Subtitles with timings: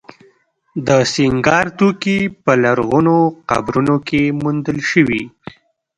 [0.87, 3.15] د سینګار توکي په لرغونو
[3.51, 5.23] قبرونو کې موندل شوي